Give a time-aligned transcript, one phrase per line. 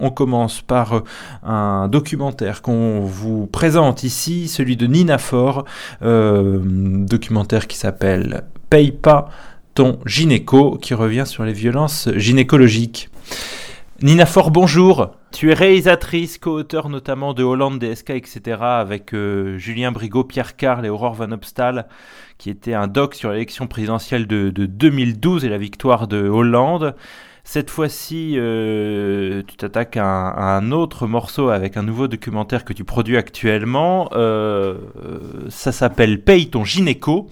[0.00, 1.00] On commence par euh,
[1.42, 5.64] un documentaire qu'on vous présente ici, celui de Nina Fort,
[6.02, 9.28] euh, documentaire qui s'appelle Paye pas
[9.74, 13.10] ton gynéco, qui revient sur les violences gynécologiques.
[14.00, 15.10] Nina Fort, bonjour.
[15.32, 18.58] Tu es réalisatrice, co-auteur notamment de Hollande, DSK, etc.
[18.60, 21.86] avec euh, Julien Brigot, Pierre Carl et Aurore Van Opstal,
[22.38, 26.94] qui était un doc sur l'élection présidentielle de, de 2012 et la victoire de Hollande.
[27.50, 32.84] Cette fois-ci, euh, tu t'attaques à, un autre morceau avec un nouveau documentaire que tu
[32.84, 34.10] produis actuellement.
[34.12, 34.76] Euh,
[35.48, 37.30] ça s'appelle Paye ton gynéco.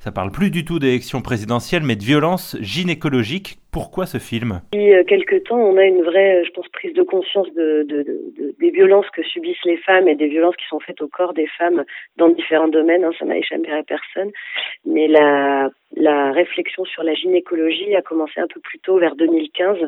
[0.00, 3.58] Ça parle plus du tout d'élection présidentielle, mais de violence gynécologique.
[3.70, 4.60] Pourquoi ce film?
[4.72, 8.02] Depuis euh, quelques temps, on a une vraie, je pense, prise de conscience de, de,
[8.02, 11.34] de, des violences que subissent les femmes et des violences qui sont faites au corps
[11.34, 11.84] des femmes
[12.16, 13.04] dans différents domaines.
[13.04, 14.30] Hein, ça n'a échappé à personne.
[14.86, 15.70] Mais la,
[16.32, 19.78] réflexion sur la gynécologie a commencé un peu plus tôt, vers 2015,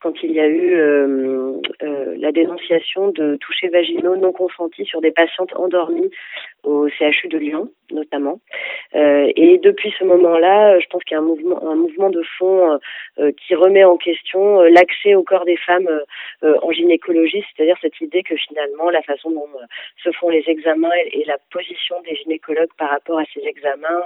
[0.00, 1.52] quand il y a eu euh,
[1.82, 6.10] euh, la dénonciation de touchés vaginaux non consentis sur des patientes endormies
[6.64, 8.40] au CHU de Lyon, notamment.
[8.94, 12.78] Euh, et depuis ce moment-là, je pense qu'il y a un mouvement, de fond
[13.18, 15.88] euh, qui remet en question euh, l'accès au corps des femmes
[16.42, 19.48] euh, en gynécologie, c'est-à-dire cette idée que finalement la façon dont
[20.02, 24.02] se font les examens et, la position des gynécologues par rapport à ces examens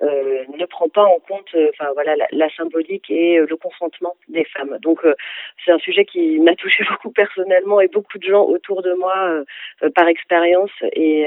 [0.00, 4.78] ne prend pas en compte, enfin voilà, la, symbolique et le consentement des femmes.
[4.80, 5.00] Donc
[5.64, 9.42] c'est un sujet qui m'a touché beaucoup personnellement et beaucoup de gens autour de moi
[9.94, 11.26] par expérience et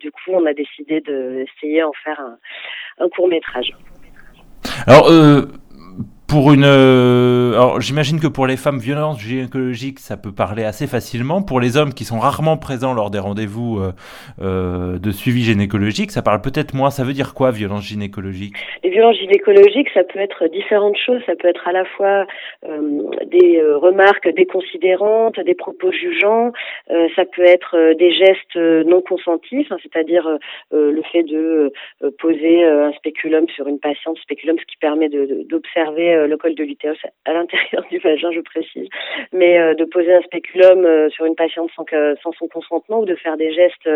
[0.00, 2.20] du coup on a décidé d'essayer d'en faire
[2.98, 3.72] un, court métrage.
[4.86, 5.42] Alors, euh,
[6.32, 10.86] pour une, euh, alors j'imagine que pour les femmes violences gynécologiques, ça peut parler assez
[10.86, 11.42] facilement.
[11.42, 13.92] Pour les hommes qui sont rarement présents lors des rendez-vous euh,
[14.40, 16.88] euh, de suivi gynécologique, ça parle peut-être moins.
[16.88, 18.54] Ça veut dire quoi, violence gynécologique?
[18.82, 21.20] Les violences gynécologiques, ça peut être différentes choses.
[21.26, 22.24] Ça peut être à la fois
[23.26, 26.52] des remarques déconsidérantes, des propos jugeants.
[26.88, 30.38] ça peut être des gestes non consentis, c'est-à-dire
[30.72, 31.72] le fait de
[32.18, 37.00] poser un spéculum sur une patiente, spéculum, ce qui permet d'observer le col de l'utérus
[37.24, 38.88] à l'intérieur du vagin, je précise,
[39.32, 41.84] mais euh, de poser un spéculum euh, sur une patiente sans,
[42.22, 43.88] sans son consentement ou de faire des gestes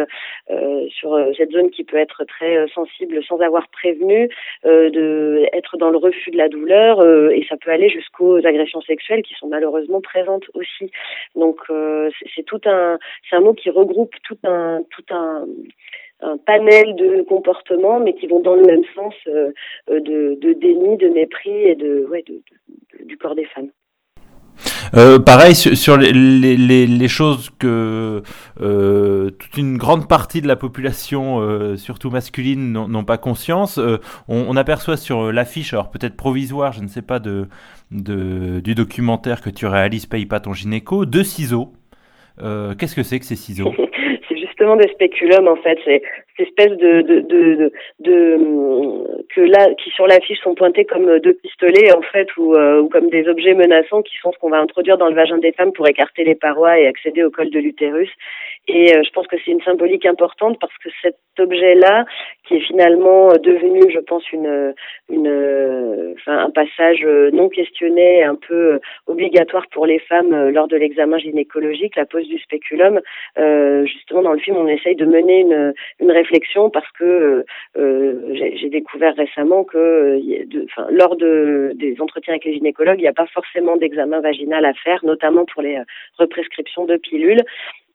[0.89, 4.29] sur cette zone qui peut être très sensible sans avoir prévenu,
[4.65, 9.23] de être dans le refus de la douleur et ça peut aller jusqu'aux agressions sexuelles
[9.23, 10.91] qui sont malheureusement présentes aussi.
[11.35, 11.61] Donc
[12.35, 12.99] c'est tout un,
[13.29, 15.47] c'est un mot qui regroupe tout un, tout un
[16.21, 19.51] un panel de comportements, mais qui vont dans le même sens euh,
[19.91, 22.43] euh, de, de, déni, de mépris et de, ouais, de,
[23.05, 23.71] du corps des femmes.
[24.95, 28.23] Euh, pareil sur, les, les, les, choses que
[28.61, 33.79] euh, toute une grande partie de la population, euh, surtout masculine, n'ont pas conscience.
[33.79, 33.99] On,
[34.49, 37.49] on, aperçoit sur l'affiche, alors peut-être provisoire, je ne sais pas, de,
[37.91, 41.73] de, du documentaire que tu réalises, Paye pas ton gynéco, deux ciseaux.
[42.39, 43.73] Qu'est-ce que c'est que ces ciseaux?
[44.57, 45.79] justement des spéculums en fait.
[45.85, 46.03] C'est
[46.37, 51.35] cette espèce de, de, de, de, que là qui sur l'affiche sont pointés comme deux
[51.35, 54.59] pistolets en fait ou, euh, ou comme des objets menaçants qui sont ce qu'on va
[54.59, 57.59] introduire dans le vagin des femmes pour écarter les parois et accéder au col de
[57.59, 58.11] l'utérus.
[58.69, 62.07] Et euh, je pense que c'est une symbolique importante parce que cet objet-là,
[62.47, 64.75] qui est finalement devenu, je pense, une,
[65.11, 71.19] une, enfin, un passage non questionné, un peu obligatoire pour les femmes lors de l'examen
[71.19, 73.01] gynécologique, la pose du spéculum.
[73.39, 76.26] Euh, justement, dans le film, on essaye de mener une, une réflexion
[76.71, 77.45] parce que
[77.77, 80.21] euh, j'ai découvert récemment que,
[80.65, 84.65] enfin, lors de, des entretiens avec les gynécologues, il n'y a pas forcément d'examen vaginal
[84.65, 85.79] à faire, notamment pour les
[86.19, 87.43] represcriptions de pilules.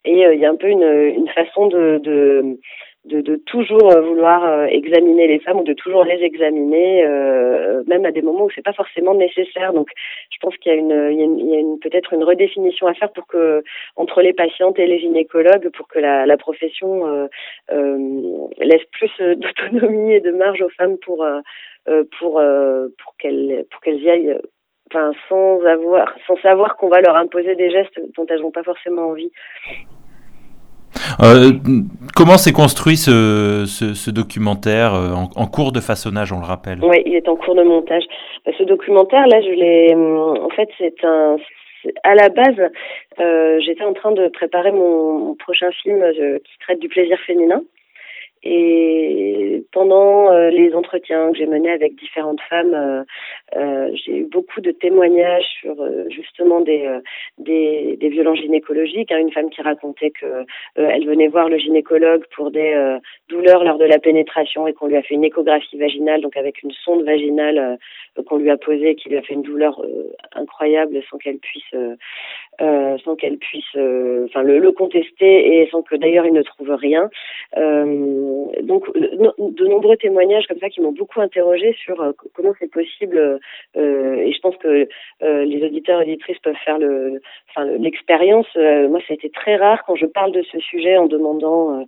[0.03, 2.57] Et euh, il y a un peu une, façon de
[3.05, 8.11] de, toujours vouloir euh, examiner les femmes ou de toujours les examiner, euh, même à
[8.11, 9.73] des moments où c'est pas forcément nécessaire.
[9.73, 9.89] Donc,
[10.29, 13.63] je pense qu'il y a une, peut-être une redéfinition à faire pour que
[13.95, 17.27] entre les patientes et les gynécologues, pour que la, profession euh,
[17.71, 21.25] euh laisse plus d'autonomie et de marge aux femmes pour
[22.19, 22.41] pour
[22.97, 24.37] pour qu'elles pour qu'elles y aillent
[24.89, 28.63] enfin, sans avoir, sans savoir qu'on va leur imposer des gestes dont elles n'ont pas
[28.63, 29.31] forcément envie.
[31.21, 31.51] Euh,
[32.15, 37.15] comment s'est construit ce, documentaire euh, en, cours de façonnage, on le rappelle Oui, il
[37.15, 38.03] est en cours de montage.
[38.47, 39.95] Euh, ce documentaire, là, je l'ai.
[39.95, 41.37] En fait, c'est un.
[42.03, 42.69] À la base,
[43.19, 47.61] euh, j'étais en train de préparer mon prochain film qui traite du plaisir féminin.
[48.43, 53.03] Et pendant euh, les entretiens que j'ai menés avec différentes femmes, euh,
[53.55, 55.75] euh, j'ai eu beaucoup de témoignages sur
[56.09, 56.89] justement des,
[57.37, 59.11] des, violences gynécologiques.
[59.11, 59.19] Hein.
[59.19, 60.45] Une femme qui racontait que
[60.75, 62.97] elle venait voir le gynécologue pour des
[63.29, 66.63] douleurs lors de la pénétration et qu'on lui a fait une échographie vaginale, donc avec
[66.63, 67.77] une sonde vaginale
[68.25, 69.81] qu'on lui a posée, qui lui a fait une douleur
[70.33, 71.75] incroyable sans qu'elle puisse
[72.99, 76.71] sans qu'elle puisse euh, enfin le, le, contester et sans que d'ailleurs il ne trouve
[76.71, 77.09] rien.
[77.57, 83.39] Euh, donc de nombreux témoignages comme ça qui m'ont beaucoup interrogé sur comment c'est possible
[83.75, 84.87] et je pense que
[85.21, 88.47] les auditeurs et auditrices peuvent faire le enfin l'expérience.
[88.55, 91.85] moi ça a été très rare quand je parle de ce sujet en demandant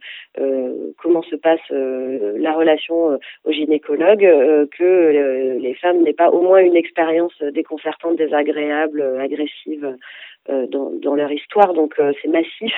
[0.97, 4.27] comment se passe la relation au gynécologue
[4.77, 9.97] que les femmes n'aient pas au moins une expérience déconcertante, désagréable, agressive euh,
[10.49, 12.73] dans, dans, leur histoire, donc euh, c'est massif.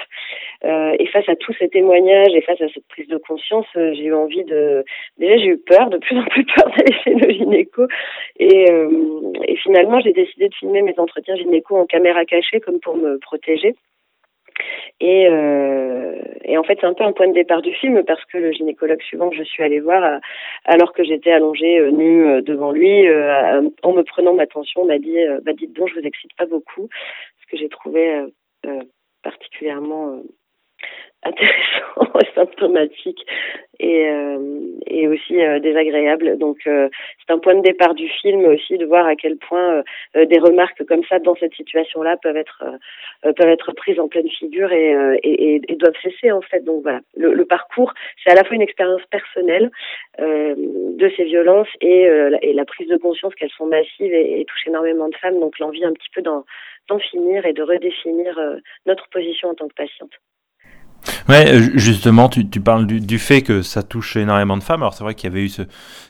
[0.64, 4.06] Euh, et face à tous ces témoignages et face à cette prise de conscience, j'ai
[4.06, 4.84] eu envie de.
[5.18, 7.88] Déjà, j'ai eu peur, de plus en plus peur d'aller chez le gynéco.
[8.40, 8.66] Et,
[9.48, 13.18] et finalement, j'ai décidé de filmer mes entretiens gynéco en caméra cachée, comme pour me
[13.20, 13.76] protéger.
[15.02, 16.16] Et, euh,
[16.46, 18.52] et en fait, c'est un peu un point de départ du film parce que le
[18.52, 20.18] gynécologue suivant que je suis allée voir, euh,
[20.64, 23.06] alors que j'étais allongée euh, nue euh, devant lui,
[23.84, 26.90] en me prenant ma tension, m'a dit bah, Dites donc, je vous excite pas beaucoup.
[27.56, 28.25] J'ai trouvé
[29.24, 30.22] particulièrement
[31.25, 33.25] intéressant, symptomatique
[33.80, 34.38] et, euh,
[34.88, 36.38] et aussi euh, désagréable.
[36.38, 36.89] Donc euh,
[37.19, 39.83] c'est un point de départ du film aussi de voir à quel point
[40.16, 42.63] des remarques comme ça dans cette situation-là peuvent être
[43.24, 46.63] peuvent être prises en pleine figure et, et, et, doivent cesser en fait.
[46.63, 47.94] Donc voilà, le, le parcours
[48.24, 49.72] c'est à la fois une expérience personnelle
[50.19, 52.04] de ces violences et,
[52.42, 55.39] et la prise de conscience qu'elles sont massives et, touchent énormément de femmes.
[55.39, 56.44] Donc l'envie un petit peu d'en
[57.00, 58.39] finir et de redéfinir
[58.86, 60.12] notre position en tant que patiente.
[61.27, 64.83] Ouais, euh, justement, tu, parles du, fait que ça touche énormément de femmes.
[64.83, 65.63] Alors c'est vrai qu'il y avait eu ce,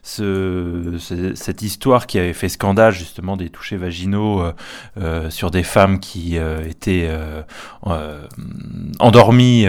[0.03, 4.53] ce, cette histoire qui avait fait scandale justement des touchés vaginaux euh,
[4.97, 7.09] euh sur des femmes qui étaient
[8.99, 9.67] endormies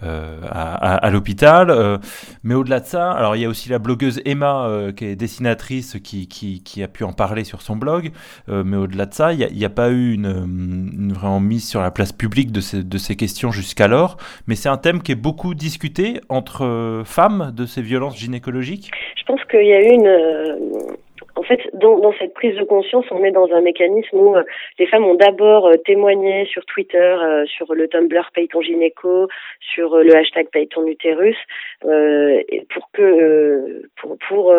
[0.00, 1.98] à, l'hôpital.
[2.44, 5.96] mais au-delà de ça, alors il y a aussi la blogueuse Emma qui est dessinatrice
[6.02, 8.12] qui, a pu en parler sur son blog.
[8.48, 12.12] mais au-delà de ça, il n'y a, pas eu une, vraiment mise sur la place
[12.12, 14.16] publique de ces, questions jusqu'alors
[14.46, 18.90] mais un thème qui est beaucoup discuté entre euh, femmes de ces violences gynécologiques?
[19.16, 20.96] Je pense qu'il y a une, euh,
[21.38, 24.42] en fait, dans, dans, cette prise de conscience, on est dans un mécanisme où euh,
[24.80, 29.28] les femmes ont d'abord euh, témoigné sur Twitter, euh, sur le Tumblr Paye ton gynéco,
[29.60, 31.36] sur le hashtag Paye ton utérus,
[31.80, 34.54] pour que, pour, pour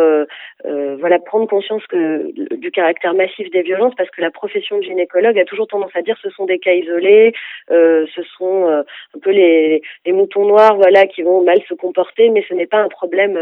[0.64, 5.38] voilà, prendre conscience que, du caractère massif des violences, parce que la profession de gynécologue
[5.38, 7.34] a toujours tendance à dire ce sont des cas isolés,
[7.70, 12.44] ce sont un peu les, les, moutons noirs, voilà, qui vont mal se comporter, mais
[12.48, 13.38] ce n'est pas un problème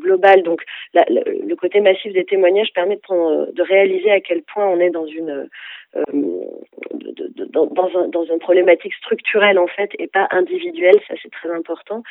[0.00, 0.42] global.
[0.42, 0.62] Donc,
[0.94, 4.78] la, le côté massif des témoignages permet de, prendre, de réaliser à quel point on
[4.78, 5.48] est dans une
[5.96, 6.02] euh,
[7.50, 11.50] dans, dans, un, dans une problématique structurelle en fait et pas individuelle, ça c'est très
[11.50, 12.02] important.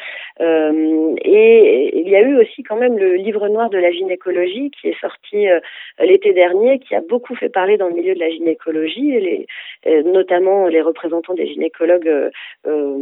[0.42, 4.72] Euh, et il y a eu aussi quand même le livre noir de la gynécologie
[4.72, 5.60] qui est sorti euh,
[6.00, 9.46] l'été dernier, qui a beaucoup fait parler dans le milieu de la gynécologie,
[9.86, 12.32] euh, notamment les représentants des gynécologues
[12.66, 12.98] euh,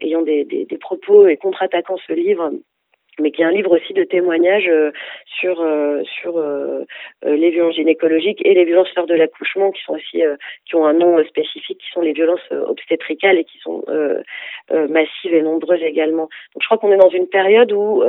[0.00, 2.50] ayant des propos et contre-attaquant ce livre
[3.20, 4.90] mais qui est un livre aussi de témoignages euh,
[5.38, 6.84] sur euh, sur euh,
[7.24, 10.22] les violences gynécologiques et les violences lors de l'accouchement qui sont aussi
[10.66, 13.84] qui ont un nom spécifique qui sont les violences obstétricales et qui sont
[14.70, 16.28] massives et nombreuses également.
[16.54, 18.02] Donc je crois qu'on est dans une période où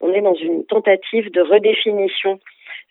[0.00, 2.40] on est dans une tentative de redéfinition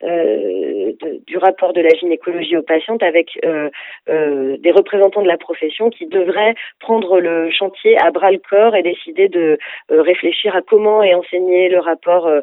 [0.02, 3.70] de, du rapport de la gynécologie aux patientes avec euh,
[4.10, 8.76] euh, des représentants de la profession qui devraient prendre le chantier à bras le corps
[8.76, 9.58] et décider de
[9.92, 12.42] euh, réfléchir à comment est enseigné le rapport euh,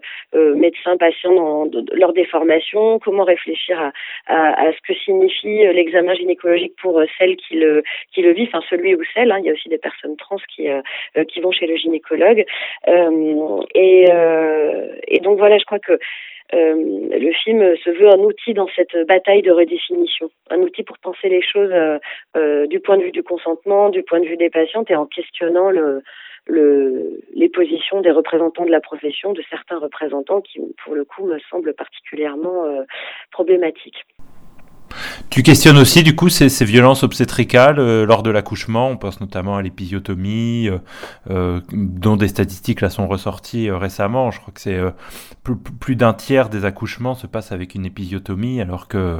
[0.55, 3.93] médecin-patient lors des formations, comment réfléchir à,
[4.27, 8.65] à, à ce que signifie l'examen gynécologique pour celles qui le, qui le vivent, enfin
[8.69, 10.69] celui ou celle, hein, il y a aussi des personnes trans qui,
[11.29, 12.45] qui vont chez le gynécologue.
[13.75, 14.05] et,
[15.09, 15.99] et donc voilà, je crois que
[16.46, 20.99] euh, le film se veut un outil dans cette bataille de redéfinition, un outil pour
[20.99, 21.99] penser les choses euh,
[22.37, 25.07] euh, du point de vue du consentement, du point de vue des patientes et en
[25.07, 26.03] questionnant le,
[26.47, 31.27] le, les positions des représentants de la profession, de certains représentants qui, pour le coup,
[31.27, 32.65] me semblent particulièrement
[33.31, 34.05] problématiques.
[35.31, 38.89] Tu questionnes aussi du coup ces, violences obstétricales euh, lors de l'accouchement?
[38.89, 40.79] On pense notamment à l'épisiotomie, euh,
[41.31, 44.31] euh, dont des statistiques là sont ressorties récemment.
[44.31, 44.81] Je crois que c'est
[45.81, 49.19] plus, d'un tiers des accouchements se passent avec une épisiotomie, alors que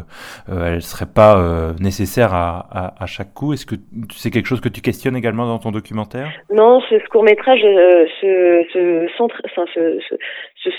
[0.49, 3.53] elle serait pas nécessaire à, à, chaque coup.
[3.53, 3.77] Est-ce que
[4.13, 6.31] c'est quelque chose que tu questionnes également dans ton documentaire?
[6.53, 9.41] Non, ce, court métrage se, centre,
[9.75, 10.17] se,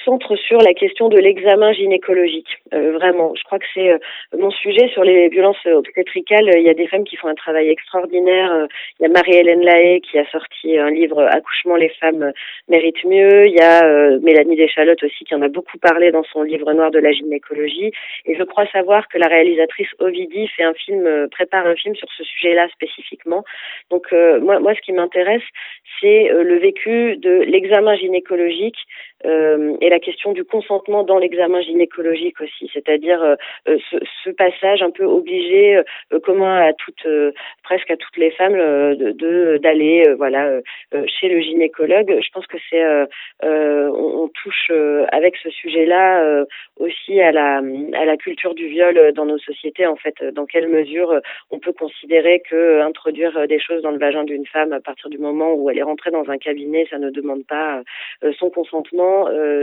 [0.04, 2.60] centre sur la question de l'examen gynécologique.
[2.72, 3.92] vraiment, je crois que c'est
[4.38, 7.70] mon sujet sur les violences obstétricales, il y a des femmes qui font un travail
[7.70, 8.68] extraordinaire.
[9.00, 12.32] Il y a Marie-Hélène Lahaye qui a sorti un livre Accouchement, les femmes
[12.68, 13.48] méritent mieux.
[13.48, 16.72] Il y a euh, Mélanie Deschalottes aussi qui en a beaucoup parlé dans son livre
[16.74, 17.92] noir de la gynécologie.
[18.26, 21.96] Et je crois savoir que la réalisatrice Ovidie fait un film, euh, prépare un film
[21.96, 23.44] sur ce sujet-là spécifiquement.
[23.90, 25.44] Donc euh, moi, moi, ce qui m'intéresse,
[26.00, 28.78] c'est le vécu de l'examen gynécologique
[29.26, 33.36] euh, et la question du consentement dans l'examen gynécologique aussi, c'est-à-dire euh,
[33.68, 35.82] euh, ce, ce, passage un peu obligé
[36.24, 37.08] commun à toutes,
[37.64, 40.60] presque à toutes les femmes de d'aller voilà
[41.08, 42.20] chez le gynécologue.
[42.22, 42.84] Je pense que c'est
[43.42, 44.72] on, on, touche
[45.12, 46.44] avec ce sujet-là
[46.78, 47.62] aussi à la
[47.94, 50.24] à la culture du viol dans nos sociétés en fait.
[50.34, 51.20] Dans quelle mesure
[51.50, 55.18] on peut considérer que introduire des choses dans le vagin d'une femme à partir du
[55.18, 57.82] moment où elle est rentrée dans un cabinet, ça ne demande pas
[58.38, 59.57] son consentement euh,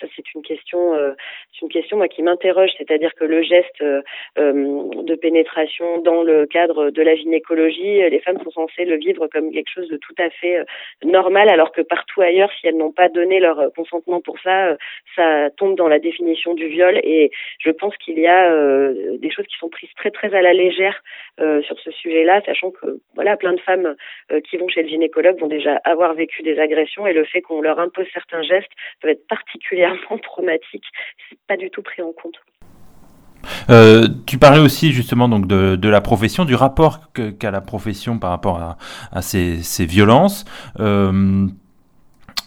[0.00, 1.12] ça c'est une question, euh,
[1.54, 4.02] c'est une question moi qui m'interroge, c'est-à-dire que le geste euh,
[4.36, 9.52] de pénétration dans le cadre de la gynécologie, les femmes sont censées le vivre comme
[9.52, 10.64] quelque chose de tout à fait
[11.04, 14.76] normal, alors que partout ailleurs, si elles n'ont pas donné leur consentement pour ça,
[15.14, 16.98] ça tombe dans la définition du viol.
[17.04, 18.50] Et je pense qu'il y a
[19.18, 21.02] des choses qui sont prises très très à la légère
[21.38, 23.94] sur ce sujet-là, sachant que voilà, plein de femmes
[24.48, 27.60] qui vont chez le gynécologue vont déjà avoir vécu des agressions et le fait qu'on
[27.60, 28.70] leur impose certains gestes
[29.00, 30.84] peut être particulièrement traumatique.
[31.46, 32.36] Pas du tout pris en compte.
[33.70, 38.18] Euh, tu parlais aussi justement donc de, de la profession, du rapport qu'a la profession
[38.18, 38.78] par rapport à,
[39.12, 40.44] à ces, ces violences.
[40.80, 41.46] Euh,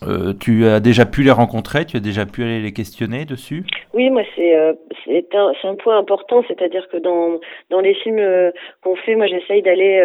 [0.04, 3.64] euh, tu as déjà pu les rencontrer, tu as déjà pu aller les questionner dessus
[3.94, 4.74] Oui, moi c'est euh,
[5.06, 7.40] c'est un, un point important, c'est-à-dire que dans
[7.70, 8.52] dans les films euh,
[8.84, 10.04] qu'on fait, moi j'essaye d'aller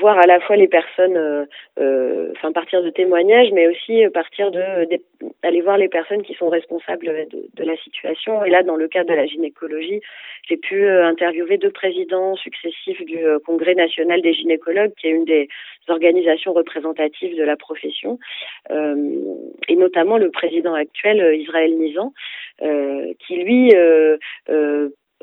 [0.00, 1.46] voir à la fois les personnes,
[1.78, 4.88] enfin partir de témoignages, mais aussi partir de,
[5.42, 8.44] d'aller voir les personnes qui sont responsables de, de, la situation.
[8.44, 10.00] Et là, dans le cadre de la gynécologie,
[10.48, 15.48] j'ai pu interviewer deux présidents successifs du Congrès national des gynécologues, qui est une des
[15.88, 18.18] organisations représentatives de la profession.
[18.70, 19.16] Euh,
[19.68, 22.12] et notamment le président actuel, euh, Israël Nizan,
[22.62, 23.72] euh, qui lui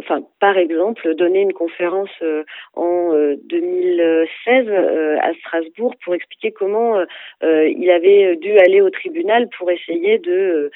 [0.04, 2.12] enfin par exemple donner une conférence
[2.74, 3.14] en
[3.46, 4.70] 2016
[5.22, 7.04] à Strasbourg pour expliquer comment
[7.42, 10.72] il avait dû aller au tribunal pour essayer de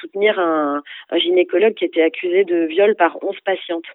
[0.00, 3.86] soutenir un, un, gynécologue qui était accusé de viol par 11 patientes.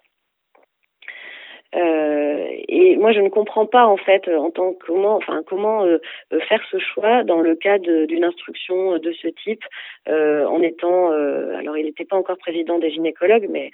[1.74, 5.84] Euh, et moi, je ne comprends pas en fait en tant que comment, enfin comment
[5.84, 5.98] euh,
[6.32, 9.64] euh, faire ce choix dans le cas d'une instruction de ce type,
[10.08, 13.70] euh, en étant, alors il n'était pas encore président des gynécologues, mais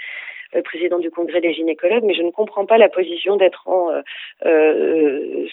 [0.64, 3.90] président du congrès des gynécologues, mais je ne comprends pas la position d'être en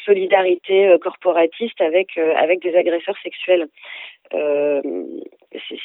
[0.06, 3.68] solidarité corporatiste avec avec des agresseurs sexuels.
[4.34, 4.82] Euh,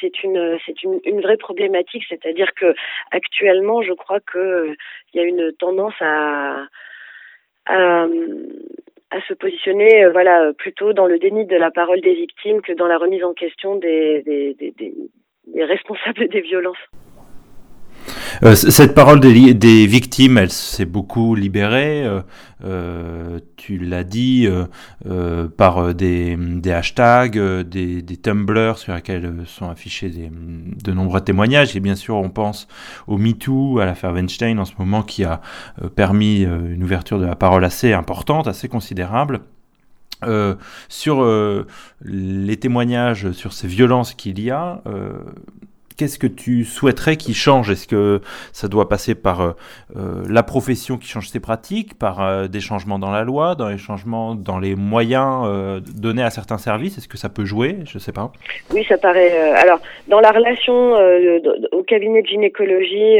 [0.01, 2.73] c'est une c'est une, vraie problématique, c'est-à-dire que
[3.11, 4.75] actuellement, je crois que
[5.13, 6.67] il y a une tendance à,
[9.27, 12.87] se positionner euh, voilà plutôt dans le déni de la parole des victimes que dans
[12.87, 16.77] la remise en question des, des responsables des violences.
[18.43, 22.03] Euh, cette parole des, victimes, elle s'est beaucoup libérée.
[22.05, 22.21] Euh,
[22.63, 24.47] euh tu l'as dit
[25.57, 26.37] par des,
[26.71, 31.75] hashtags, des, des Tumblr sur lesquels sont affichés de nombreux témoignages.
[31.75, 32.67] Et bien sûr, on pense
[33.07, 35.41] au MeToo, à l'affaire Weinstein en ce moment, qui a
[35.95, 39.41] permis une ouverture de la parole assez importante, assez considérable.
[40.87, 41.25] Sur
[42.01, 44.81] les témoignages sur ces violences qu'il y a,
[45.99, 47.69] qu'est-ce que tu souhaiterais qu'il change?
[47.69, 48.21] Est-ce que
[48.53, 49.51] ça doit passer par euh,
[49.97, 53.67] euh, la profession qui change ses pratiques, par euh, des changements dans la loi, dans
[53.67, 56.97] les changements dans les moyens donnés à certains services?
[56.97, 57.79] Est-ce que ça peut jouer?
[57.85, 58.31] Je ne sais pas.
[58.73, 59.51] Oui, ça paraît.
[59.63, 60.93] alors, dans la relation
[61.73, 63.17] au cabinet de gynécologie,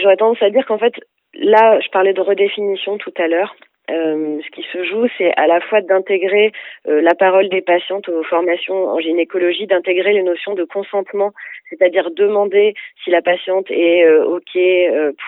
[0.00, 0.94] j'aurais tendance à dire qu'en fait,
[1.34, 3.54] là, je parlais de redéfinition tout à l'heure.
[3.92, 6.52] Euh, ce qui se joue, c'est à la fois d'intégrer
[6.88, 11.32] euh, la parole des patientes aux formations en gynécologie, d'intégrer les notions de consentement,
[11.68, 14.58] c'est-à-dire demander si la patiente est euh, OK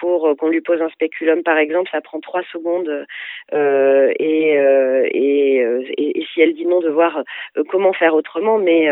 [0.01, 3.07] pour qu'on lui pose un spéculum, par exemple, ça prend trois secondes,
[3.53, 4.59] et,
[6.33, 7.23] si elle dit non, de voir
[7.69, 8.89] comment faire autrement, mais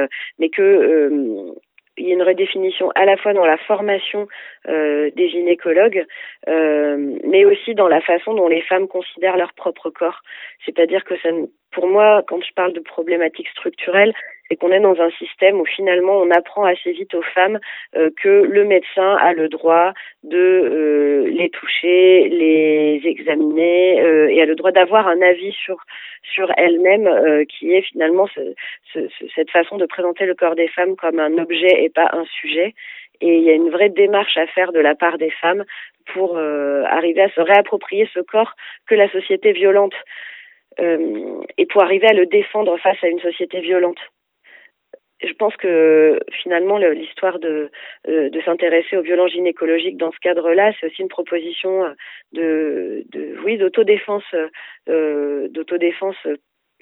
[0.50, 1.54] que
[2.02, 4.26] il y a une redéfinition à la fois dans la formation
[4.68, 6.04] euh, des gynécologues,
[6.48, 10.20] euh, mais aussi dans la façon dont les femmes considèrent leur propre corps.
[10.64, 11.28] C'est-à-dire que ça,
[11.70, 14.12] pour moi, quand je parle de problématiques structurelles,
[14.52, 17.58] c'est qu'on est dans un système où finalement on apprend assez vite aux femmes
[17.96, 19.94] euh, que le médecin a le droit
[20.24, 25.78] de euh, les toucher, les examiner euh, et a le droit d'avoir un avis sur
[26.34, 27.08] sur elle-même
[27.46, 28.54] qui est finalement ce,
[28.92, 29.00] ce,
[29.34, 32.74] cette façon de présenter le corps des femmes comme un objet et pas un sujet.
[33.20, 35.64] Et il y a une vraie démarche à faire de la part des femmes
[36.14, 38.54] pour arriver à se réapproprier ce corps
[38.86, 39.94] que la société violente
[40.78, 43.98] et pour arriver à le défendre face à une société violente
[45.22, 47.70] je pense que finalement l'histoire de,
[48.08, 51.84] euh, de s'intéresser aux violences gynécologiques dans ce cadre-là, c'est aussi une proposition
[52.32, 54.24] de, de oui d'autodéfense,
[54.88, 56.16] euh, d'autodéfense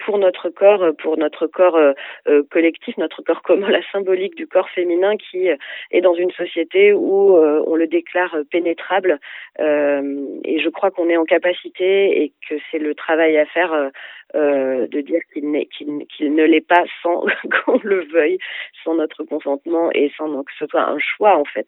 [0.05, 1.93] pour notre corps, pour notre corps euh,
[2.29, 5.49] euh, collectif, notre corps commun, la symbolique du corps féminin qui
[5.91, 9.19] est dans une société où euh, on le déclare pénétrable.
[9.59, 13.91] et je crois qu'on est en capacité et que c'est le travail à faire
[14.35, 17.25] de dire qu'il qu'il ne l'est pas sans
[17.65, 18.39] qu'on le veuille,
[18.85, 21.67] sans notre consentement et sans que ce soit un choix en fait.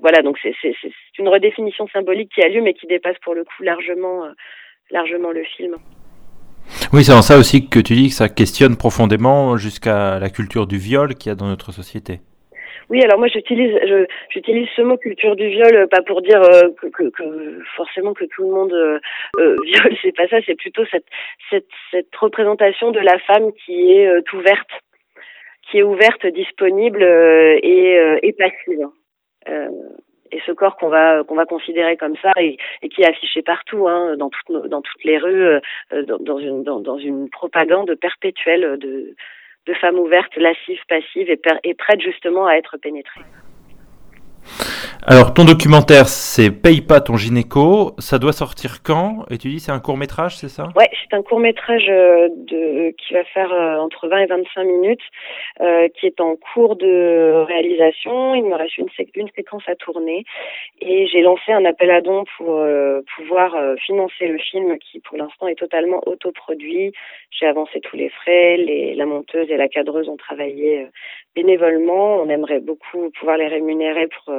[0.00, 0.54] voilà, donc c'est
[1.18, 4.28] une redéfinition symbolique qui a lieu mais qui dépasse pour le coup largement
[4.90, 5.76] largement le film.
[6.90, 10.66] Oui, c'est en ça aussi que tu dis que ça questionne profondément jusqu'à la culture
[10.66, 12.20] du viol qu'il y a dans notre société.
[12.88, 13.76] Oui, alors moi j'utilise
[14.30, 17.12] j'utilise ce mot culture du viol euh, pas pour dire euh, que,
[17.76, 18.98] forcément que tout le monde euh,
[19.64, 21.66] viole, c'est pas ça, c'est plutôt cette,
[22.18, 24.70] représentation de la femme qui est ouverte,
[25.70, 28.88] qui est ouverte, disponible et passive
[30.32, 32.58] et ce corps qu'on va qu'on va considérer comme ça et,
[32.88, 35.60] qui est affiché partout hein, dans toutes dans toutes les rues euh,
[36.20, 39.14] dans, une dans, dans, une propagande perpétuelle de
[39.66, 43.24] de femmes ouvertes lascives passives et, et prêtes justement à être pénétrées.
[45.06, 47.92] Alors, ton documentaire, c'est Paye pas ton gynéco.
[47.98, 49.24] Ça doit sortir quand?
[49.30, 50.68] Et tu dis c'est un court métrage, c'est ça?
[50.76, 52.28] Ouais, c'est un court métrage euh,
[52.98, 55.00] qui va faire euh, entre 20 et 25 minutes,
[55.60, 58.34] euh, qui est en cours de réalisation.
[58.34, 58.88] Il me reste une,
[59.34, 60.24] séquence à tourner
[60.80, 62.60] et j'ai lancé un appel à dons pour
[63.16, 66.92] pouvoir financer le film, qui pour l'instant est totalement autoproduit.
[67.30, 68.56] J'ai avancé tous les frais.
[68.96, 70.86] La monteuse et la cadreuse ont travaillé
[71.38, 72.16] bénévolement.
[72.22, 74.34] On aimerait beaucoup pouvoir les rémunérer pour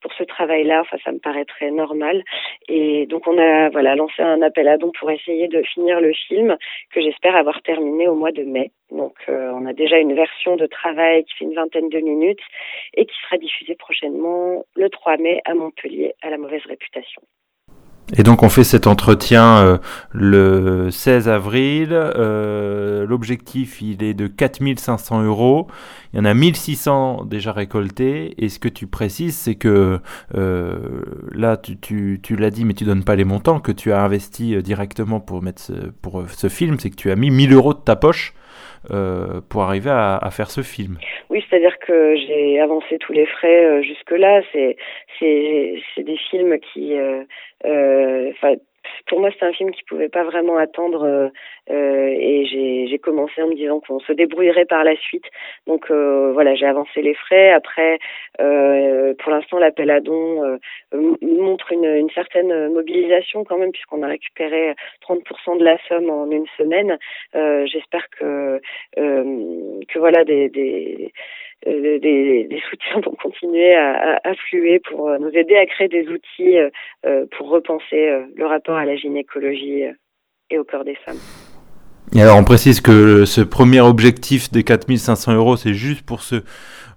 [0.00, 0.82] pour ce travail-là.
[0.82, 2.22] Enfin, ça me paraîtrait normal.
[2.68, 6.12] Et donc, on a voilà lancé un appel à dons pour essayer de finir le
[6.12, 6.56] film
[6.92, 8.70] que j'espère avoir terminé au mois de mai.
[8.90, 12.46] Donc, euh, on a déjà une version de travail qui fait une vingtaine de minutes
[12.94, 17.22] et qui sera diffusée prochainement le 3 mai à Montpellier à la mauvaise réputation.
[18.14, 19.78] Et donc on fait cet entretien euh,
[20.12, 21.88] le 16 avril.
[21.90, 25.66] Euh, l'objectif il est de 4500 euros.
[26.12, 28.34] Il y en a 1600 déjà récoltés.
[28.38, 30.00] Et ce que tu précises, c'est que
[30.36, 30.78] euh,
[31.32, 35.18] là, tu, l'as dit, mais tu donnes pas les montants que tu as investi directement
[35.18, 36.78] pour mettre pour ce film.
[36.78, 38.34] C'est que tu as mis 1000 euros de ta poche
[38.90, 40.98] euh, pour arriver à, faire ce film.
[41.30, 44.42] Oui, c'est-à-dire que j'ai avancé tous les frais euh, jusque-là.
[44.52, 44.76] C'est
[45.18, 47.22] c'est des films qui, euh,
[47.64, 48.32] euh
[49.06, 51.28] pour moi, c'est un film qui pouvait pas vraiment attendre euh,
[51.70, 55.24] euh et j'ai commencé en me disant qu'on se débrouillerait par la suite.
[55.66, 57.52] Donc euh, voilà, j'ai avancé les frais.
[57.52, 57.98] Après,
[58.38, 60.58] pour l'instant, l'appel à dons
[61.22, 64.74] montre une, une, certaine mobilisation quand même puisqu'on a récupéré
[65.08, 66.98] 30% de la somme en une semaine.
[67.34, 68.60] J'espère que
[68.96, 71.12] que voilà des, des
[71.66, 74.32] euh, des, des, soutiens vont continuer à, à,
[74.88, 78.96] pour euh, nous aider à créer des outils euh, pour repenser le rapport à la
[78.96, 79.84] gynécologie
[80.50, 81.18] et au corps des femmes.
[82.14, 86.36] Et alors on précise que ce premier objectif des 4500 euros, c'est juste pour ce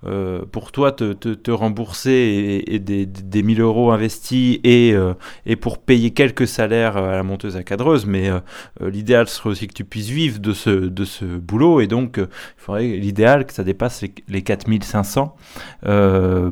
[0.05, 5.13] euh, pour toi te, te, rembourser des, des 1000 euros investis et, euh,
[5.45, 8.39] et pour payer quelques salaires à la monteuse à cadreuse, mais euh,
[8.79, 13.45] l'idéal serait aussi que tu puisses vivre de ce, boulot et donc il faudrait l'idéal
[13.45, 15.35] que ça dépasse les, les 4500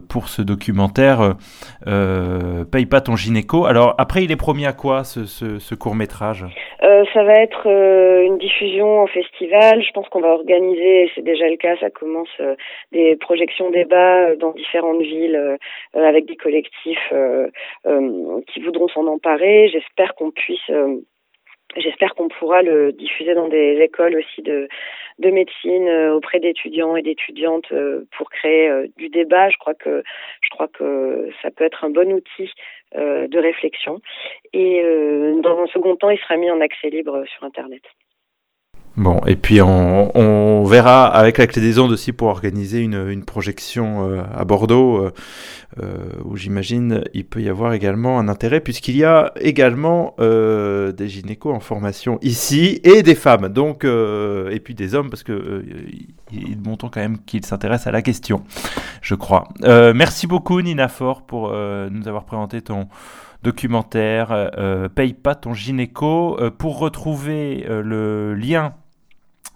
[0.09, 1.35] pour ce documentaire
[1.85, 3.65] Paye pas ton gynéco.
[3.65, 6.45] Alors après il est promis à quoi ce, ce, ce court métrage
[6.81, 9.81] Ça va être une diffusion en festival.
[9.81, 12.29] Je pense qu'on va organiser, c'est déjà le cas, ça commence
[12.91, 15.57] des projets projection débat euh, dans différentes villes euh,
[15.95, 17.13] euh, avec des collectifs
[18.47, 19.69] qui voudront s'en emparer.
[19.69, 20.71] J'espère qu'on puisse
[21.75, 24.67] J'espère qu'on pourra le diffuser dans des écoles aussi de,
[25.19, 27.71] de médecine auprès d'étudiants et d'étudiantes
[28.17, 29.49] pour créer du débat.
[29.49, 30.01] Je crois que
[30.41, 32.49] je crois que ça peut être un bon outil
[32.95, 34.01] de réflexion.
[34.53, 34.81] Et
[35.43, 37.83] dans un second temps, il sera mis en accès libre sur Internet.
[38.97, 44.09] Bon, et puis on, verra avec la clé des ondes aussi pour organiser une, projection
[44.09, 45.13] euh, à Bordeaux, euh,
[45.79, 51.07] euh, où j'imagine il peut y avoir également un intérêt, puisqu'il y a également des
[51.07, 55.63] gynécos en formation ici, et des femmes, donc, et puis des hommes, parce que
[56.31, 58.43] il bon temps quand même qu'ils s'intéressent à la question,
[59.03, 59.47] je crois.
[59.61, 62.87] merci beaucoup Nina Fort pour nous avoir présenté ton
[63.43, 64.49] documentaire
[64.95, 66.39] Paye pas ton gynéco.
[66.57, 68.73] pour retrouver le lien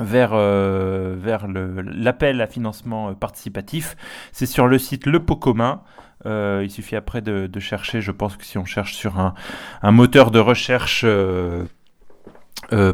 [0.02, 3.96] vers, euh, vers l'appel à financement euh, participatif.
[4.32, 5.82] C'est sur le site Le Pot Commun.
[6.26, 9.34] Euh, il suffit après de, chercher, je pense que si on cherche sur un,
[9.92, 11.06] moteur de recherche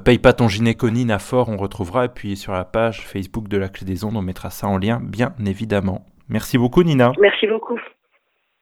[0.06, 2.06] Paye pas ton gynéco Nina Fort, on retrouvera.
[2.06, 4.78] Et puis sur la page Facebook de la Clé des Ondes, on mettra ça en
[4.78, 6.06] lien, bien évidemment.
[6.30, 7.12] Merci beaucoup Nina.
[7.20, 7.78] Merci beaucoup.